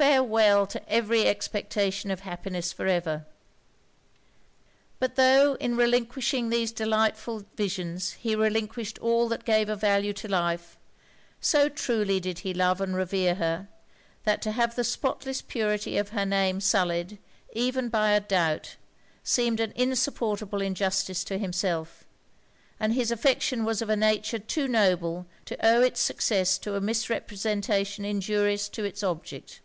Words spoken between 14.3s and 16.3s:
to have the spotless purity of her